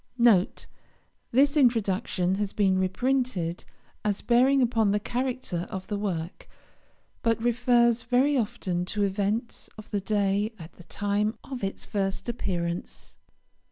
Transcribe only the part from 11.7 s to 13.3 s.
first appearance.